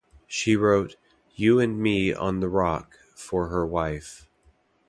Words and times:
She 0.25 0.55
wrote 0.55 0.95
"You 1.35 1.59
and 1.59 1.79
Me 1.79 2.11
on 2.11 2.39
the 2.39 2.49
Rock" 2.49 2.97
for 3.15 3.49
her 3.49 3.63
wife. 3.67 4.27